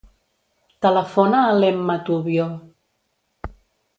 Telefona 0.85 1.41
a 1.49 1.53
l'Emma 1.59 1.99
Tubio. 2.09 2.47